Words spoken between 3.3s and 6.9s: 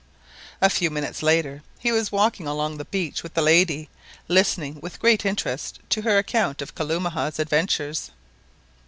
the lady, listening with great interest to her account of